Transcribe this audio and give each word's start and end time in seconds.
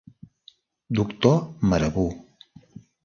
Doctor 0.99 1.37
Marabú. 1.61 2.07